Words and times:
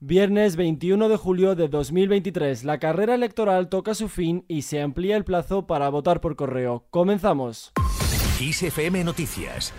Viernes 0.00 0.56
21 0.56 1.08
de 1.08 1.16
julio 1.16 1.54
de 1.54 1.68
2023, 1.68 2.64
la 2.64 2.78
carrera 2.78 3.14
electoral 3.14 3.70
toca 3.70 3.94
su 3.94 4.10
fin 4.10 4.44
y 4.46 4.60
se 4.60 4.82
amplía 4.82 5.16
el 5.16 5.24
plazo 5.24 5.66
para 5.66 5.88
votar 5.88 6.20
por 6.20 6.36
correo. 6.36 6.84
Comenzamos. 6.90 7.72
ISFM 8.38 9.04
Noticias 9.04 9.72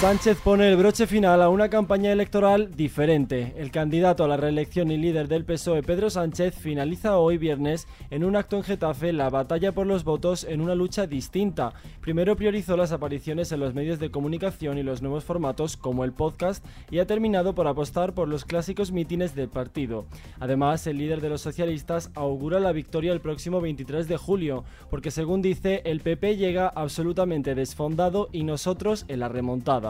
Sánchez 0.00 0.38
pone 0.44 0.68
el 0.68 0.76
broche 0.76 1.08
final 1.08 1.42
a 1.42 1.48
una 1.48 1.68
campaña 1.68 2.12
electoral 2.12 2.70
diferente. 2.76 3.52
El 3.56 3.72
candidato 3.72 4.22
a 4.22 4.28
la 4.28 4.36
reelección 4.36 4.92
y 4.92 4.96
líder 4.96 5.26
del 5.26 5.44
PSOE, 5.44 5.82
Pedro 5.82 6.08
Sánchez, 6.08 6.54
finaliza 6.54 7.18
hoy 7.18 7.36
viernes 7.36 7.88
en 8.10 8.22
un 8.22 8.36
acto 8.36 8.56
en 8.56 8.62
Getafe 8.62 9.12
la 9.12 9.28
batalla 9.28 9.72
por 9.72 9.88
los 9.88 10.04
votos 10.04 10.44
en 10.44 10.60
una 10.60 10.76
lucha 10.76 11.08
distinta. 11.08 11.72
Primero 12.00 12.36
priorizó 12.36 12.76
las 12.76 12.92
apariciones 12.92 13.50
en 13.50 13.58
los 13.58 13.74
medios 13.74 13.98
de 13.98 14.12
comunicación 14.12 14.78
y 14.78 14.84
los 14.84 15.02
nuevos 15.02 15.24
formatos 15.24 15.76
como 15.76 16.04
el 16.04 16.12
podcast 16.12 16.64
y 16.92 17.00
ha 17.00 17.06
terminado 17.08 17.56
por 17.56 17.66
apostar 17.66 18.14
por 18.14 18.28
los 18.28 18.44
clásicos 18.44 18.92
mítines 18.92 19.34
del 19.34 19.48
partido. 19.48 20.06
Además, 20.38 20.86
el 20.86 20.98
líder 20.98 21.20
de 21.20 21.30
los 21.30 21.40
socialistas 21.40 22.12
augura 22.14 22.60
la 22.60 22.70
victoria 22.70 23.12
el 23.12 23.20
próximo 23.20 23.60
23 23.60 24.06
de 24.06 24.16
julio, 24.16 24.62
porque 24.90 25.10
según 25.10 25.42
dice, 25.42 25.82
el 25.84 26.02
PP 26.02 26.36
llega 26.36 26.68
absolutamente 26.68 27.56
desfondado 27.56 28.28
y 28.30 28.44
nosotros 28.44 29.04
en 29.08 29.18
la 29.18 29.28
remontada. 29.28 29.87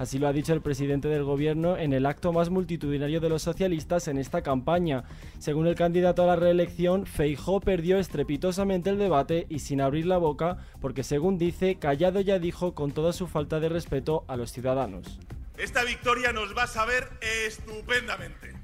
Así 0.00 0.18
lo 0.18 0.28
ha 0.28 0.32
dicho 0.32 0.54
el 0.54 0.62
presidente 0.62 1.08
del 1.08 1.24
gobierno 1.24 1.76
en 1.76 1.92
el 1.92 2.06
acto 2.06 2.32
más 2.32 2.48
multitudinario 2.48 3.20
de 3.20 3.28
los 3.28 3.42
socialistas 3.42 4.08
en 4.08 4.16
esta 4.16 4.42
campaña. 4.42 5.04
Según 5.38 5.66
el 5.66 5.74
candidato 5.74 6.22
a 6.22 6.26
la 6.26 6.36
reelección, 6.36 7.04
Feijó 7.04 7.60
perdió 7.60 7.98
estrepitosamente 7.98 8.88
el 8.88 8.98
debate 8.98 9.46
y 9.50 9.58
sin 9.58 9.82
abrir 9.82 10.06
la 10.06 10.16
boca, 10.16 10.56
porque 10.80 11.02
según 11.02 11.36
dice, 11.36 11.74
callado 11.78 12.20
ya 12.20 12.38
dijo 12.38 12.74
con 12.74 12.92
toda 12.92 13.12
su 13.12 13.26
falta 13.26 13.60
de 13.60 13.68
respeto 13.68 14.24
a 14.26 14.36
los 14.36 14.52
ciudadanos. 14.52 15.18
Esta 15.58 15.84
victoria 15.84 16.32
nos 16.32 16.56
va 16.56 16.62
a 16.62 16.66
saber 16.66 17.10
estupendamente. 17.46 18.54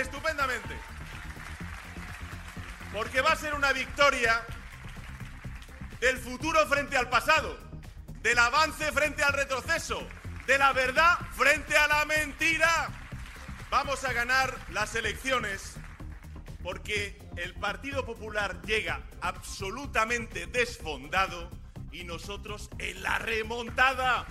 Estupendamente. 0.00 0.76
Porque 2.92 3.20
va 3.22 3.30
a 3.30 3.36
ser 3.36 3.54
una 3.54 3.72
victoria 3.72 4.40
del 6.00 6.16
futuro 6.18 6.60
frente 6.68 6.96
al 6.96 7.08
pasado 7.08 7.73
del 8.24 8.38
avance 8.38 8.90
frente 8.90 9.22
al 9.22 9.34
retroceso, 9.34 10.02
de 10.46 10.56
la 10.56 10.72
verdad 10.72 11.18
frente 11.36 11.76
a 11.76 11.86
la 11.86 12.06
mentira. 12.06 12.88
Vamos 13.70 14.02
a 14.02 14.14
ganar 14.14 14.56
las 14.70 14.94
elecciones 14.94 15.74
porque 16.62 17.18
el 17.36 17.52
Partido 17.52 18.06
Popular 18.06 18.62
llega 18.62 19.02
absolutamente 19.20 20.46
desfondado 20.46 21.50
y 21.92 22.04
nosotros 22.04 22.70
en 22.78 23.02
la 23.02 23.18
remontada. 23.18 24.24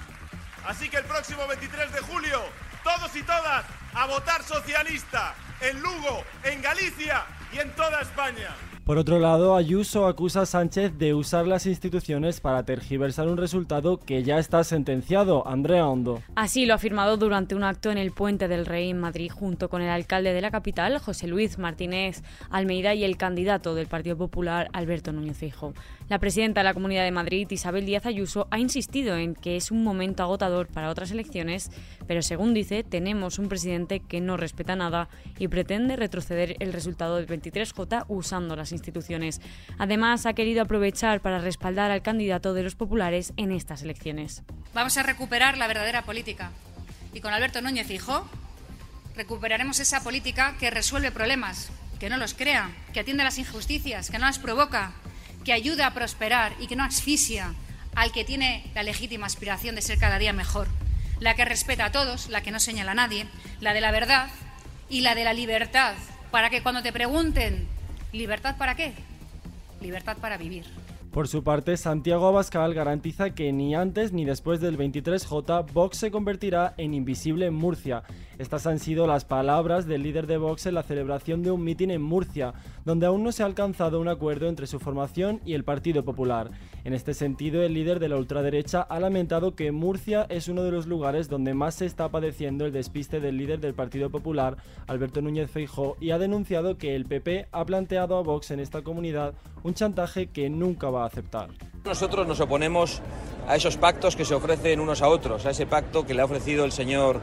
Así 0.65 0.89
que 0.89 0.97
el 0.97 1.05
próximo 1.05 1.45
23 1.45 1.93
de 1.93 1.99
julio, 1.99 2.41
todos 2.83 3.15
y 3.15 3.21
todas 3.21 3.63
a 3.93 4.07
votar 4.07 4.41
socialista 4.43 5.35
en 5.61 5.79
Lugo, 5.81 6.25
en 6.43 6.63
Galicia 6.63 7.25
y 7.51 7.59
en 7.59 7.71
toda 7.75 8.01
España. 8.01 8.55
Por 8.85 8.97
otro 8.97 9.17
lado, 9.17 9.55
Ayuso 9.55 10.07
acusa 10.07 10.41
a 10.41 10.45
Sánchez 10.45 10.97
de 10.97 11.13
usar 11.13 11.47
las 11.47 11.65
instituciones 11.67 12.41
para 12.41 12.63
tergiversar 12.63 13.29
un 13.29 13.37
resultado 13.37 13.97
que 13.97 14.23
ya 14.23 14.39
está 14.39 14.65
sentenciado. 14.65 15.47
Andrea 15.47 15.87
Hondo. 15.87 16.21
Así 16.35 16.65
lo 16.65 16.73
ha 16.73 16.75
afirmado 16.75 17.15
durante 17.15 17.55
un 17.55 17.63
acto 17.63 17.91
en 17.91 17.97
el 17.97 18.11
Puente 18.11 18.49
del 18.49 18.65
Rey 18.65 18.89
en 18.89 18.99
Madrid 18.99 19.31
junto 19.31 19.69
con 19.69 19.81
el 19.81 19.89
alcalde 19.89 20.33
de 20.33 20.41
la 20.41 20.51
capital, 20.51 20.99
José 20.99 21.27
Luis 21.27 21.57
Martínez 21.57 22.23
Almeida, 22.49 22.93
y 22.93 23.05
el 23.05 23.15
candidato 23.15 23.73
del 23.73 23.87
Partido 23.87 24.17
Popular, 24.17 24.67
Alberto 24.73 25.13
Núñez 25.13 25.37
Fijo. 25.37 25.73
La 26.09 26.19
presidenta 26.19 26.59
de 26.59 26.65
la 26.65 26.73
Comunidad 26.73 27.05
de 27.05 27.11
Madrid, 27.11 27.47
Isabel 27.49 27.85
Díaz 27.85 28.05
Ayuso, 28.05 28.47
ha 28.51 28.59
insistido 28.59 29.15
en 29.15 29.33
que 29.33 29.55
es 29.55 29.71
un 29.71 29.81
momento 29.85 30.23
agotador 30.23 30.67
para 30.67 30.89
otras 30.89 31.09
elecciones, 31.11 31.71
pero 32.05 32.21
según 32.21 32.53
dice, 32.53 32.83
tenemos 32.83 33.39
un 33.39 33.47
presidente 33.47 34.01
que 34.01 34.19
no 34.19 34.35
respeta 34.35 34.75
nada 34.75 35.07
y 35.39 35.47
pretende 35.47 35.95
retroceder 35.95 36.57
el 36.59 36.73
resultado 36.73 37.15
del 37.15 37.27
23J 37.27 38.03
usando 38.09 38.57
las 38.57 38.72
instituciones. 38.73 39.41
Además, 39.77 40.25
ha 40.25 40.33
querido 40.33 40.61
aprovechar 40.61 41.21
para 41.21 41.39
respaldar 41.39 41.91
al 41.91 42.01
candidato 42.01 42.53
de 42.53 42.63
los 42.63 42.75
populares 42.75 43.33
en 43.37 43.51
estas 43.51 43.83
elecciones. 43.83 44.43
Vamos 44.73 44.97
a 44.97 45.03
recuperar 45.03 45.57
la 45.57 45.67
verdadera 45.67 46.03
política. 46.03 46.51
Y 47.13 47.21
con 47.21 47.33
Alberto 47.33 47.61
Núñez 47.61 47.89
Hijo 47.89 48.27
recuperaremos 49.15 49.79
esa 49.79 50.03
política 50.03 50.55
que 50.59 50.71
resuelve 50.71 51.11
problemas, 51.11 51.69
que 51.99 52.09
no 52.09 52.17
los 52.17 52.33
crea, 52.33 52.71
que 52.93 52.99
atiende 52.99 53.23
las 53.23 53.37
injusticias, 53.37 54.09
que 54.09 54.17
no 54.17 54.25
las 54.25 54.39
provoca, 54.39 54.93
que 55.45 55.53
ayuda 55.53 55.87
a 55.87 55.93
prosperar 55.93 56.53
y 56.59 56.67
que 56.67 56.75
no 56.75 56.83
asfixia 56.83 57.53
al 57.95 58.11
que 58.11 58.25
tiene 58.25 58.65
la 58.73 58.83
legítima 58.83 59.27
aspiración 59.27 59.75
de 59.75 59.81
ser 59.81 59.99
cada 59.99 60.17
día 60.17 60.33
mejor. 60.33 60.67
La 61.19 61.35
que 61.35 61.45
respeta 61.45 61.85
a 61.85 61.91
todos, 61.91 62.29
la 62.29 62.41
que 62.41 62.51
no 62.51 62.59
señala 62.59 62.91
a 62.91 62.95
nadie, 62.95 63.27
la 63.59 63.73
de 63.73 63.81
la 63.81 63.91
verdad 63.91 64.29
y 64.89 65.01
la 65.01 65.15
de 65.15 65.23
la 65.23 65.33
libertad, 65.33 65.93
para 66.31 66.49
que 66.49 66.63
cuando 66.63 66.81
te 66.81 66.91
pregunten 66.91 67.67
¿Libertad 68.13 68.55
para 68.57 68.75
qué? 68.75 68.93
Libertad 69.81 70.17
para 70.17 70.37
vivir. 70.37 70.65
Por 71.13 71.27
su 71.27 71.43
parte, 71.43 71.77
Santiago 71.77 72.25
Abascal 72.25 72.73
garantiza 72.73 73.35
que 73.35 73.53
ni 73.53 73.75
antes 73.75 74.13
ni 74.13 74.25
después 74.25 74.59
del 74.59 74.79
23J 74.79 75.71
Vox 75.71 75.97
se 75.97 76.09
convertirá 76.09 76.73
en 76.77 76.95
invisible 76.95 77.45
en 77.45 77.53
Murcia. 77.53 78.01
Estas 78.39 78.65
han 78.65 78.79
sido 78.79 79.05
las 79.05 79.23
palabras 79.23 79.85
del 79.85 80.01
líder 80.01 80.25
de 80.25 80.37
Vox 80.37 80.65
en 80.65 80.73
la 80.73 80.81
celebración 80.81 81.43
de 81.43 81.51
un 81.51 81.63
mitin 81.63 81.91
en 81.91 82.01
Murcia, 82.01 82.55
donde 82.83 83.05
aún 83.05 83.21
no 83.23 83.31
se 83.31 83.43
ha 83.43 83.45
alcanzado 83.45 84.01
un 84.01 84.07
acuerdo 84.07 84.49
entre 84.49 84.65
su 84.65 84.79
formación 84.79 85.39
y 85.45 85.53
el 85.53 85.63
Partido 85.63 86.03
Popular. 86.03 86.49
En 86.83 86.95
este 86.95 87.13
sentido, 87.13 87.61
el 87.61 87.75
líder 87.75 87.99
de 87.99 88.09
la 88.09 88.17
ultraderecha 88.17 88.81
ha 88.81 88.99
lamentado 88.99 89.53
que 89.53 89.71
Murcia 89.71 90.25
es 90.29 90.47
uno 90.47 90.63
de 90.63 90.71
los 90.71 90.87
lugares 90.87 91.29
donde 91.29 91.53
más 91.53 91.75
se 91.75 91.85
está 91.85 92.09
padeciendo 92.09 92.65
el 92.65 92.73
despiste 92.73 93.19
del 93.19 93.37
líder 93.37 93.59
del 93.59 93.75
Partido 93.75 94.09
Popular, 94.09 94.57
Alberto 94.87 95.21
Núñez 95.21 95.51
Feijó, 95.51 95.95
y 96.01 96.09
ha 96.09 96.17
denunciado 96.17 96.79
que 96.79 96.95
el 96.95 97.05
PP 97.05 97.49
ha 97.51 97.65
planteado 97.65 98.17
a 98.17 98.23
Vox 98.23 98.49
en 98.49 98.59
esta 98.59 98.81
comunidad 98.81 99.35
un 99.61 99.75
chantaje 99.75 100.27
que 100.27 100.49
nunca 100.49 100.89
va 100.89 101.02
Nosotros 101.83 102.27
nos 102.27 102.39
oponemos 102.39 103.01
a 103.47 103.55
esos 103.55 103.77
pactos 103.77 104.15
que 104.15 104.25
se 104.25 104.35
ofrecen 104.35 104.79
unos 104.79 105.01
a 105.01 105.09
otros, 105.09 105.45
a 105.45 105.51
ese 105.51 105.65
pacto 105.65 106.05
que 106.05 106.13
le 106.13 106.21
ha 106.21 106.25
ofrecido 106.25 106.65
el 106.65 106.71
señor 106.71 107.19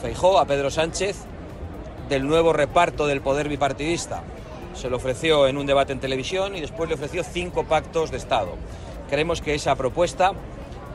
Feijó 0.00 0.38
a 0.38 0.44
Pedro 0.44 0.70
Sánchez 0.70 1.16
del 2.08 2.26
nuevo 2.26 2.52
reparto 2.52 3.06
del 3.06 3.20
poder 3.20 3.48
bipartidista. 3.48 4.22
Se 4.74 4.90
lo 4.90 4.96
ofreció 4.96 5.46
en 5.46 5.56
un 5.56 5.66
debate 5.66 5.92
en 5.92 6.00
televisión 6.00 6.56
y 6.56 6.60
después 6.60 6.88
le 6.88 6.96
ofreció 6.96 7.22
cinco 7.24 7.64
pactos 7.64 8.10
de 8.10 8.18
Estado. 8.18 8.50
Creemos 9.08 9.40
que 9.40 9.54
esa 9.54 9.76
propuesta 9.76 10.32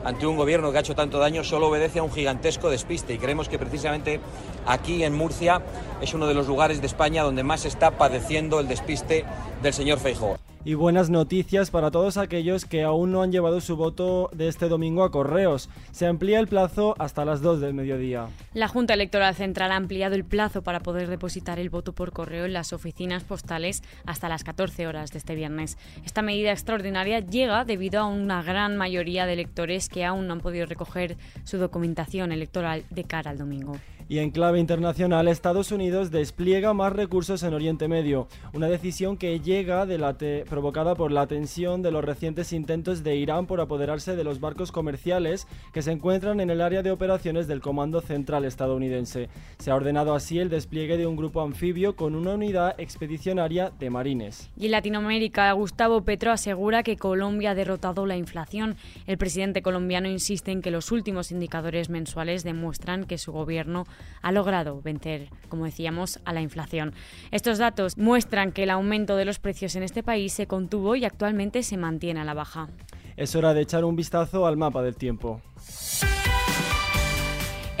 ante 0.04 0.26
un 0.26 0.36
gobierno 0.36 0.70
que 0.70 0.78
ha 0.78 0.80
hecho 0.80 0.94
tanto 0.94 1.18
daño 1.18 1.44
solo 1.44 1.68
obedece 1.68 1.98
a 1.98 2.02
un 2.02 2.12
gigantesco 2.12 2.70
despiste 2.70 3.12
y 3.12 3.18
creemos 3.18 3.48
que 3.48 3.58
precisamente 3.58 4.20
aquí 4.66 5.02
en 5.04 5.14
Murcia 5.14 5.60
es 6.00 6.14
uno 6.14 6.26
de 6.26 6.34
los 6.34 6.46
lugares 6.46 6.80
de 6.80 6.86
España 6.86 7.22
donde 7.22 7.42
más 7.42 7.66
está 7.66 7.90
padeciendo 7.90 8.60
el 8.60 8.68
despiste 8.68 9.24
del 9.62 9.74
señor 9.74 9.98
Feijóo 9.98 10.38
y 10.64 10.74
buenas 10.74 11.10
noticias 11.10 11.70
para 11.70 11.90
todos 11.90 12.16
aquellos 12.16 12.64
que 12.64 12.82
aún 12.82 13.12
no 13.12 13.22
han 13.22 13.32
llevado 13.32 13.60
su 13.60 13.76
voto 13.76 14.28
de 14.32 14.48
este 14.48 14.68
domingo 14.68 15.04
a 15.04 15.10
correos. 15.10 15.68
Se 15.90 16.06
amplía 16.06 16.38
el 16.38 16.48
plazo 16.48 16.94
hasta 16.98 17.24
las 17.24 17.40
2 17.40 17.60
del 17.60 17.74
mediodía. 17.74 18.28
La 18.52 18.68
Junta 18.68 18.94
Electoral 18.94 19.34
Central 19.34 19.72
ha 19.72 19.76
ampliado 19.76 20.14
el 20.14 20.24
plazo 20.24 20.62
para 20.62 20.80
poder 20.80 21.08
depositar 21.08 21.58
el 21.58 21.70
voto 21.70 21.94
por 21.94 22.12
correo 22.12 22.44
en 22.44 22.52
las 22.52 22.72
oficinas 22.72 23.24
postales 23.24 23.82
hasta 24.04 24.28
las 24.28 24.44
14 24.44 24.86
horas 24.86 25.12
de 25.12 25.18
este 25.18 25.34
viernes. 25.34 25.78
Esta 26.04 26.22
medida 26.22 26.52
extraordinaria 26.52 27.20
llega 27.20 27.64
debido 27.64 28.00
a 28.00 28.06
una 28.06 28.42
gran 28.42 28.76
mayoría 28.76 29.26
de 29.26 29.32
electores 29.32 29.88
que 29.88 30.04
aún 30.04 30.26
no 30.26 30.34
han 30.34 30.40
podido 30.40 30.66
recoger 30.66 31.16
su 31.44 31.58
documentación 31.58 32.32
electoral 32.32 32.84
de 32.90 33.04
cara 33.04 33.30
al 33.30 33.38
domingo. 33.38 33.76
Y 34.10 34.18
en 34.18 34.32
clave 34.32 34.58
internacional, 34.58 35.28
Estados 35.28 35.70
Unidos 35.70 36.10
despliega 36.10 36.74
más 36.74 36.92
recursos 36.92 37.44
en 37.44 37.54
Oriente 37.54 37.86
Medio, 37.86 38.26
una 38.52 38.66
decisión 38.66 39.16
que 39.16 39.38
llega 39.38 39.86
de 39.86 39.98
la 39.98 40.18
provocada 40.48 40.96
por 40.96 41.12
la 41.12 41.28
tensión 41.28 41.80
de 41.80 41.92
los 41.92 42.04
recientes 42.04 42.52
intentos 42.52 43.04
de 43.04 43.14
Irán 43.14 43.46
por 43.46 43.60
apoderarse 43.60 44.16
de 44.16 44.24
los 44.24 44.40
barcos 44.40 44.72
comerciales 44.72 45.46
que 45.72 45.82
se 45.82 45.92
encuentran 45.92 46.40
en 46.40 46.50
el 46.50 46.60
área 46.60 46.82
de 46.82 46.90
operaciones 46.90 47.46
del 47.46 47.60
Comando 47.60 48.00
Central 48.00 48.44
estadounidense. 48.44 49.28
Se 49.60 49.70
ha 49.70 49.76
ordenado 49.76 50.12
así 50.12 50.40
el 50.40 50.50
despliegue 50.50 50.96
de 50.96 51.06
un 51.06 51.14
grupo 51.14 51.40
anfibio 51.40 51.94
con 51.94 52.16
una 52.16 52.34
unidad 52.34 52.74
expedicionaria 52.78 53.70
de 53.78 53.90
marines. 53.90 54.50
Y 54.56 54.66
en 54.66 54.72
Latinoamérica, 54.72 55.52
Gustavo 55.52 56.02
Petro 56.02 56.32
asegura 56.32 56.82
que 56.82 56.96
Colombia 56.96 57.52
ha 57.52 57.54
derrotado 57.54 58.06
la 58.06 58.16
inflación. 58.16 58.74
El 59.06 59.18
presidente 59.18 59.62
colombiano 59.62 60.08
insiste 60.08 60.50
en 60.50 60.62
que 60.62 60.72
los 60.72 60.90
últimos 60.90 61.30
indicadores 61.30 61.90
mensuales 61.90 62.42
demuestran 62.42 63.04
que 63.04 63.16
su 63.16 63.30
gobierno 63.30 63.86
ha 64.22 64.32
logrado 64.32 64.80
vencer, 64.82 65.28
como 65.48 65.64
decíamos, 65.64 66.20
a 66.24 66.32
la 66.32 66.40
inflación. 66.40 66.92
Estos 67.30 67.58
datos 67.58 67.96
muestran 67.96 68.52
que 68.52 68.64
el 68.64 68.70
aumento 68.70 69.16
de 69.16 69.24
los 69.24 69.38
precios 69.38 69.76
en 69.76 69.82
este 69.82 70.02
país 70.02 70.32
se 70.32 70.46
contuvo 70.46 70.96
y 70.96 71.04
actualmente 71.04 71.62
se 71.62 71.76
mantiene 71.76 72.20
a 72.20 72.24
la 72.24 72.34
baja. 72.34 72.68
Es 73.16 73.34
hora 73.34 73.54
de 73.54 73.62
echar 73.62 73.84
un 73.84 73.96
vistazo 73.96 74.46
al 74.46 74.56
mapa 74.56 74.82
del 74.82 74.96
tiempo. 74.96 75.40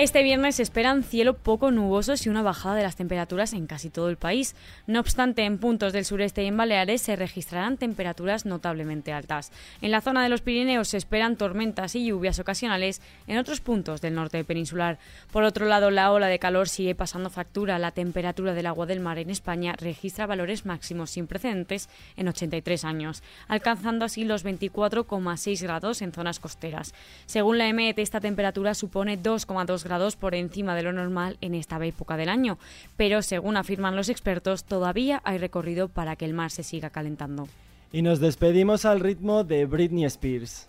Este 0.00 0.22
viernes 0.22 0.54
se 0.54 0.62
esperan 0.62 1.02
cielo 1.02 1.34
poco 1.34 1.70
nubosos 1.70 2.24
y 2.24 2.30
una 2.30 2.40
bajada 2.40 2.74
de 2.74 2.82
las 2.84 2.96
temperaturas 2.96 3.52
en 3.52 3.66
casi 3.66 3.90
todo 3.90 4.08
el 4.08 4.16
país. 4.16 4.54
No 4.86 4.98
obstante, 4.98 5.44
en 5.44 5.58
puntos 5.58 5.92
del 5.92 6.06
sureste 6.06 6.42
y 6.42 6.46
en 6.46 6.56
Baleares 6.56 7.02
se 7.02 7.16
registrarán 7.16 7.76
temperaturas 7.76 8.46
notablemente 8.46 9.12
altas. 9.12 9.52
En 9.82 9.90
la 9.90 10.00
zona 10.00 10.22
de 10.22 10.30
los 10.30 10.40
Pirineos 10.40 10.88
se 10.88 10.96
esperan 10.96 11.36
tormentas 11.36 11.94
y 11.96 12.06
lluvias 12.06 12.38
ocasionales 12.38 13.02
en 13.26 13.36
otros 13.36 13.60
puntos 13.60 14.00
del 14.00 14.14
norte 14.14 14.42
peninsular. 14.42 14.98
Por 15.32 15.42
otro 15.42 15.66
lado, 15.66 15.90
la 15.90 16.10
ola 16.12 16.28
de 16.28 16.38
calor 16.38 16.70
sigue 16.70 16.94
pasando 16.94 17.28
factura. 17.28 17.78
La 17.78 17.90
temperatura 17.90 18.54
del 18.54 18.68
agua 18.68 18.86
del 18.86 19.00
mar 19.00 19.18
en 19.18 19.28
España 19.28 19.74
registra 19.78 20.24
valores 20.26 20.64
máximos 20.64 21.10
sin 21.10 21.26
precedentes 21.26 21.90
en 22.16 22.26
83 22.26 22.86
años, 22.86 23.22
alcanzando 23.48 24.06
así 24.06 24.24
los 24.24 24.46
24,6 24.46 25.62
grados 25.62 26.00
en 26.00 26.14
zonas 26.14 26.40
costeras. 26.40 26.94
Según 27.26 27.58
la 27.58 27.68
EMET, 27.68 27.98
esta 27.98 28.22
temperatura 28.22 28.72
supone 28.72 29.22
2,2 29.22 29.84
grados 29.84 29.89
grados 29.90 30.14
por 30.14 30.36
encima 30.36 30.76
de 30.76 30.84
lo 30.84 30.92
normal 30.92 31.36
en 31.40 31.54
esta 31.56 31.84
época 31.84 32.16
del 32.16 32.28
año, 32.28 32.58
pero 32.96 33.22
según 33.22 33.56
afirman 33.56 33.96
los 33.96 34.08
expertos, 34.08 34.62
todavía 34.62 35.20
hay 35.24 35.38
recorrido 35.38 35.88
para 35.88 36.14
que 36.14 36.24
el 36.24 36.32
mar 36.32 36.52
se 36.52 36.62
siga 36.62 36.90
calentando. 36.90 37.48
Y 37.92 38.02
nos 38.02 38.20
despedimos 38.20 38.84
al 38.84 39.00
ritmo 39.00 39.42
de 39.42 39.66
Britney 39.66 40.04
Spears. 40.04 40.68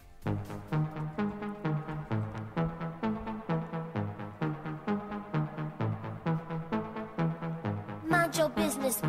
Mind 8.09 8.33
Your 8.33 8.51
Business 8.55 9.01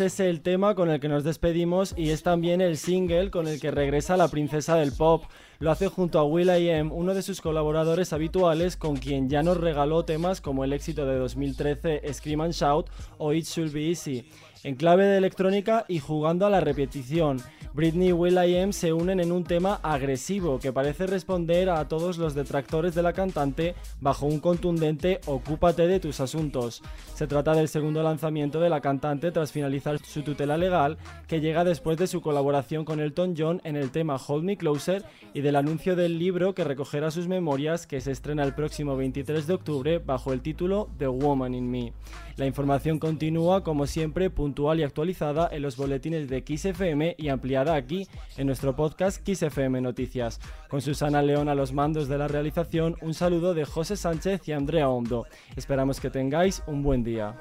es 0.00 0.20
el 0.20 0.42
tema 0.42 0.74
con 0.74 0.90
el 0.90 1.00
que 1.00 1.08
nos 1.08 1.24
despedimos 1.24 1.94
y 1.96 2.10
es 2.10 2.22
también 2.22 2.60
el 2.60 2.76
single 2.76 3.30
con 3.30 3.48
el 3.48 3.58
que 3.58 3.70
regresa 3.70 4.18
la 4.18 4.28
princesa 4.28 4.76
del 4.76 4.92
pop. 4.92 5.24
Lo 5.58 5.70
hace 5.70 5.88
junto 5.88 6.18
a 6.18 6.24
Will.i.am, 6.24 6.92
uno 6.92 7.14
de 7.14 7.22
sus 7.22 7.40
colaboradores 7.40 8.12
habituales 8.12 8.76
con 8.76 8.96
quien 8.96 9.30
ya 9.30 9.42
nos 9.42 9.56
regaló 9.56 10.04
temas 10.04 10.42
como 10.42 10.64
el 10.64 10.74
éxito 10.74 11.06
de 11.06 11.16
2013 11.16 12.12
Scream 12.12 12.42
and 12.42 12.52
Shout 12.52 12.90
o 13.16 13.32
It 13.32 13.46
Should 13.46 13.72
Be 13.72 13.88
Easy. 13.88 14.28
En 14.62 14.74
clave 14.74 15.06
de 15.06 15.16
electrónica 15.16 15.86
y 15.88 16.00
jugando 16.00 16.44
a 16.44 16.50
la 16.50 16.60
repetición, 16.60 17.38
Britney 17.72 18.08
y 18.08 18.12
Will.i.am 18.12 18.72
se 18.72 18.92
unen 18.92 19.20
en 19.20 19.32
un 19.32 19.44
tema 19.44 19.80
agresivo 19.82 20.58
que 20.58 20.72
parece 20.72 21.06
responder 21.06 21.70
a 21.70 21.88
todos 21.88 22.18
los 22.18 22.34
detractores 22.34 22.94
de 22.94 23.02
la 23.02 23.14
cantante 23.14 23.74
bajo 24.00 24.26
un 24.26 24.40
contundente 24.40 25.20
Ocúpate 25.26 25.86
de 25.86 26.00
tus 26.00 26.20
asuntos. 26.20 26.82
Se 27.14 27.26
trata 27.26 27.54
del 27.54 27.68
segundo 27.68 28.02
lanzamiento 28.02 28.60
de 28.60 28.68
la 28.68 28.80
cantante 28.90 29.30
tras 29.30 29.52
finalizar 29.52 30.00
su 30.00 30.22
tutela 30.22 30.56
legal, 30.56 30.98
que 31.28 31.40
llega 31.40 31.62
después 31.62 31.96
de 31.96 32.08
su 32.08 32.20
colaboración 32.20 32.84
con 32.84 32.98
Elton 32.98 33.34
John 33.38 33.60
en 33.62 33.76
el 33.76 33.92
tema 33.92 34.16
Hold 34.16 34.42
Me 34.42 34.56
Closer 34.56 35.04
y 35.32 35.42
del 35.42 35.54
anuncio 35.54 35.94
del 35.94 36.18
libro 36.18 36.56
que 36.56 36.64
recogerá 36.64 37.12
sus 37.12 37.28
memorias 37.28 37.86
que 37.86 38.00
se 38.00 38.10
estrena 38.10 38.42
el 38.42 38.52
próximo 38.52 38.96
23 38.96 39.46
de 39.46 39.54
octubre 39.54 39.98
bajo 39.98 40.32
el 40.32 40.40
título 40.40 40.88
The 40.98 41.06
Woman 41.06 41.54
in 41.54 41.70
Me. 41.70 41.92
La 42.34 42.46
información 42.46 42.98
continúa, 42.98 43.62
como 43.62 43.86
siempre, 43.86 44.28
puntual 44.28 44.80
y 44.80 44.82
actualizada 44.82 45.48
en 45.52 45.62
los 45.62 45.76
boletines 45.76 46.28
de 46.28 46.42
XFM 46.44 47.14
y 47.16 47.28
ampliada 47.28 47.76
aquí 47.76 48.08
en 48.38 48.46
nuestro 48.46 48.74
podcast 48.74 49.20
XFM 49.24 49.80
Noticias. 49.80 50.40
Con 50.68 50.80
Susana 50.80 51.22
León 51.22 51.48
a 51.48 51.54
los 51.54 51.72
mandos 51.72 52.08
de 52.08 52.18
la 52.18 52.26
realización, 52.26 52.96
un 53.02 53.14
saludo 53.14 53.54
de 53.54 53.64
José 53.64 53.96
Sánchez 53.96 54.48
y 54.48 54.52
Andrea 54.52 54.88
Hondo. 54.88 55.26
Esperamos 55.54 56.00
que 56.00 56.10
tengáis 56.10 56.62
un 56.66 56.82
buen 56.82 57.04
día. 57.04 57.36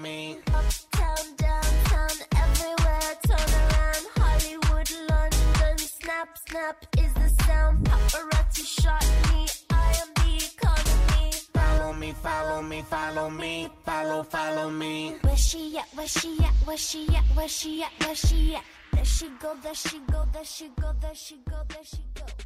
Me, 0.00 0.36
Uptown, 0.46 1.36
downtown, 1.36 2.16
everywhere, 2.36 3.14
turn 3.26 3.50
around. 3.60 4.06
Hollywood, 4.16 4.90
London, 5.10 5.78
snap, 5.78 6.38
snap 6.46 6.86
is 6.98 7.12
the 7.14 7.28
sound. 7.44 7.84
Papa 7.84 8.28
Ratsy 8.32 8.64
shot 8.64 9.04
me, 9.32 9.46
I 9.70 9.94
am 10.00 10.08
the 10.14 10.44
economy. 10.46 11.32
follow 11.52 11.92
me, 11.92 12.12
follow 12.12 12.62
me, 12.62 12.82
follow, 12.82 13.30
me, 13.30 13.70
follow 14.30 14.70
me. 14.70 15.14
Where 15.22 15.36
she 15.36 15.78
at, 15.78 15.86
where 15.94 16.06
she 16.06 16.38
at, 16.42 16.54
where 16.66 16.76
she 16.76 17.06
at, 17.14 17.24
where 17.36 17.48
she 17.48 17.82
at, 17.82 17.92
where 18.04 18.14
she 18.14 18.54
at? 18.54 18.62
There 18.92 19.04
she 19.04 19.28
go, 19.40 19.54
there 19.62 19.74
she 19.74 19.98
go, 20.10 20.24
there 20.32 20.44
she 20.44 20.68
go, 20.80 20.92
there 21.00 21.14
she 21.14 21.36
go, 21.50 21.56
there 21.68 21.84
she 21.84 22.04
go. 22.14 22.43